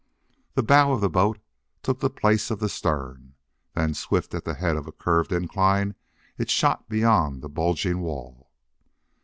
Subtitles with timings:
[0.55, 1.37] The bow of the boat
[1.83, 3.35] took the place of the stern.
[3.75, 5.93] Then swift at the head of a curved incline
[6.39, 8.49] it shot beyond the bulging wall.